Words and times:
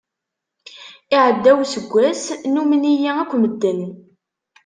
Iɛedda 1.15 1.51
useggas 1.61 2.23
nummen-iyi 2.53 3.11
akk 3.21 3.31
medden. 3.41 3.81